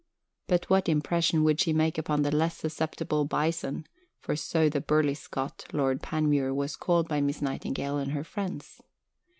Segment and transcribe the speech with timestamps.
[0.47, 3.85] But what impression would she make upon the less susceptible "Bison"
[4.17, 8.81] (for so the burly Scot, Lord Panmure, was called by Miss Nightingale and her friends)?